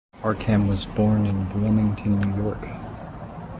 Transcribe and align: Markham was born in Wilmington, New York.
Markham 0.23 0.67
was 0.67 0.87
born 0.87 1.27
in 1.27 1.61
Wilmington, 1.61 2.19
New 2.21 2.35
York. 2.35 2.67